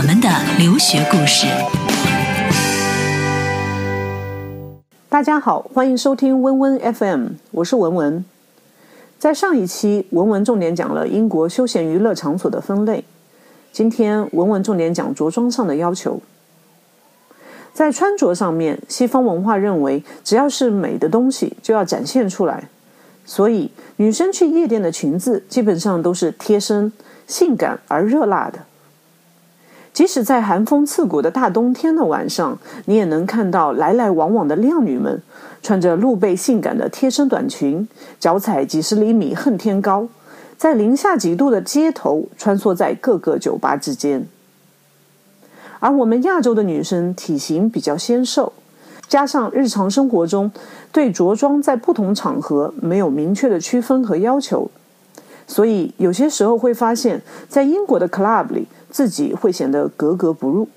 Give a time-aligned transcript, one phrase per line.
[0.00, 1.46] 我们的留学故事。
[5.10, 8.24] 大家好，欢迎收听温温 FM，我是文文。
[9.18, 13.04] 在上一期，文文重点讲了英国休闲娱乐场所的分类。
[13.72, 16.22] 今天，文文重点讲着装上的要求。
[17.74, 22.70] 在穿着上面，西方文化认为，只要是美的东西就要展现出来，
[23.26, 26.90] 所以女生去夜店的裙子基本上都是贴身、
[27.26, 28.60] 性感而热辣的。
[29.92, 35.20] 即使在寒风刺骨的大冬天的晚上，你也能看到来来往往的靓女们，
[35.62, 37.86] 穿着露背性感的贴身短裙，
[38.18, 40.08] 脚踩几十厘米恨天高，
[40.56, 44.26] 在零下几度的街头穿梭在各个酒吧之间。
[45.80, 48.52] 而我们亚洲的女生体型比较纤瘦，
[49.08, 50.52] 加上日常生活中
[50.92, 54.70] 对着装在不同场合没有明确的区分和要求，
[55.46, 60.68] 所以有些时候会发现，在英国的 club 里自己会显得格格不入。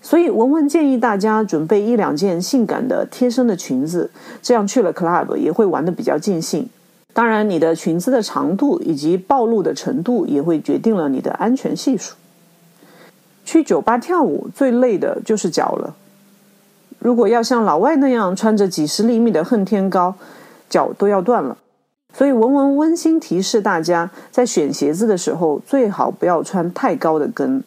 [0.00, 6.68] 所以文文建议大家准备一两件性感的贴身的裙子，这样去了 club 也会玩得比较尽兴。
[7.12, 12.14] 当然，你的裙子的长度以及暴露的程度也会决定了你的安全系数。
[13.44, 15.96] 去酒吧跳舞最累的就是脚了。
[17.00, 20.14] 如果要像老外那样穿着几十厘米的恨天高，
[20.68, 21.56] 脚都要断了。
[22.16, 27.62] 所以文文温馨提示大家，在选鞋子的时候，最好不要穿太高的跟，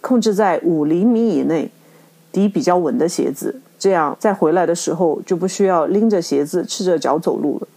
[0.00, 1.70] 控制在五厘米以内，
[2.30, 3.60] 底比较稳的鞋子。
[3.76, 7.68] 这样在回来的时候就不需要拎着鞋子赤着脚走路了。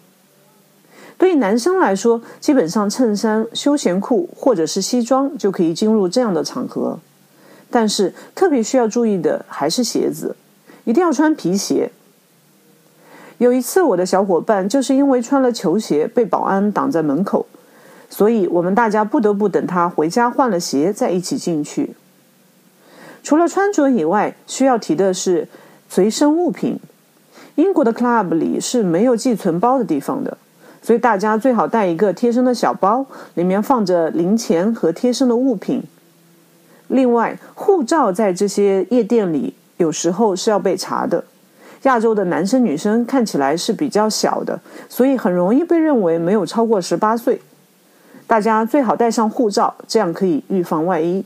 [1.18, 7.00] 对于男生来说，基本上衬衫、休闲裤或者是西装就可以进入这样的场合。
[7.70, 10.36] 但是特别需要注意的还是鞋子，
[10.86, 11.92] 一定要穿皮鞋。
[13.38, 17.46] 有一次，我的小伙伴就是因为穿了球鞋被保安挡在门口，
[18.10, 21.96] 所以我们大家不得不等他回家换了鞋再一起进去。
[23.22, 25.48] 除了穿着以外，需要提的是
[25.88, 26.80] 随身物品。
[27.56, 30.38] 英国的 club 里是没有寄存包的地方的，
[30.82, 35.84] 所以大家最好带一个贴身的小包，里面放着零钱和贴身的物品。
[36.88, 41.24] 另外，护照在这些夜店里有时候是要被查的。
[41.84, 47.42] 亚洲的男生女生看起来是比较小的，所以很容易被认为没有超过十八岁。
[48.26, 51.24] 大家最好带上护照，这样可以预防万一。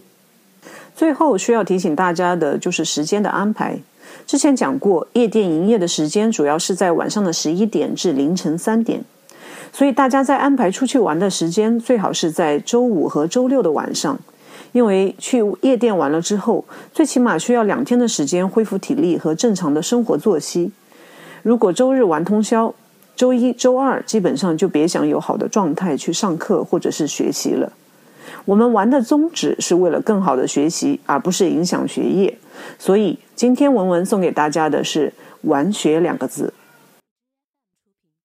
[0.96, 3.80] 最后需要提醒大家的就是时间的安排。
[4.28, 9.04] 之前讲过，夜店营业的时间主要是在晚上的十一点至凌晨三点，
[9.74, 14.20] 所以大家在安排出去玩的时间最好是在周五和周六的晚上。
[14.72, 20.72] 因为去夜店玩了之后，最起码需要两天的时间恢复体力和正常的生活作息。
[21.44, 22.74] 如果周日玩通宵，
[23.16, 27.72] 周一周二基本上就别想有好的状态去上课或者是学习了。
[28.46, 32.38] 我们玩的宗旨是为了更好的学习，而不是影响学业。
[32.80, 35.12] 所以今天文文送给大家的是
[35.44, 36.54] “玩学”两个字。